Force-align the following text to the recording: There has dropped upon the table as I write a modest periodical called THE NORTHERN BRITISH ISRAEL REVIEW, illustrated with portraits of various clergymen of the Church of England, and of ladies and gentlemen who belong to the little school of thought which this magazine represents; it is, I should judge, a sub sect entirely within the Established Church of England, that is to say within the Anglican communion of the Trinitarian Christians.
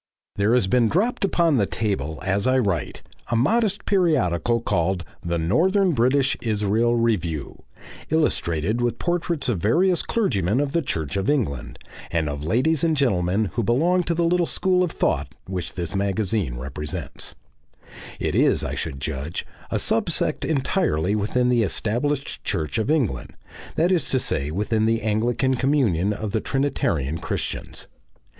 There 0.35 0.55
has 0.55 0.65
dropped 0.65 1.23
upon 1.23 1.57
the 1.57 1.67
table 1.67 2.17
as 2.25 2.47
I 2.47 2.57
write 2.57 3.03
a 3.27 3.35
modest 3.35 3.85
periodical 3.85 4.59
called 4.59 5.03
THE 5.23 5.37
NORTHERN 5.37 5.91
BRITISH 5.93 6.37
ISRAEL 6.41 6.95
REVIEW, 6.95 7.63
illustrated 8.09 8.81
with 8.81 8.97
portraits 8.97 9.47
of 9.47 9.59
various 9.59 10.01
clergymen 10.01 10.59
of 10.59 10.71
the 10.71 10.81
Church 10.81 11.17
of 11.17 11.29
England, 11.29 11.77
and 12.09 12.27
of 12.29 12.43
ladies 12.43 12.83
and 12.83 12.97
gentlemen 12.97 13.51
who 13.53 13.61
belong 13.61 14.01
to 14.05 14.15
the 14.15 14.25
little 14.25 14.47
school 14.47 14.81
of 14.83 14.89
thought 14.91 15.35
which 15.45 15.73
this 15.73 15.95
magazine 15.95 16.57
represents; 16.57 17.35
it 18.19 18.33
is, 18.33 18.63
I 18.63 18.73
should 18.73 18.99
judge, 18.99 19.45
a 19.69 19.77
sub 19.77 20.09
sect 20.09 20.43
entirely 20.43 21.13
within 21.13 21.49
the 21.49 21.61
Established 21.61 22.43
Church 22.43 22.79
of 22.79 22.89
England, 22.89 23.35
that 23.75 23.91
is 23.91 24.09
to 24.09 24.17
say 24.17 24.49
within 24.49 24.87
the 24.87 25.03
Anglican 25.03 25.53
communion 25.53 26.11
of 26.11 26.31
the 26.31 26.41
Trinitarian 26.41 27.19
Christians. 27.19 27.85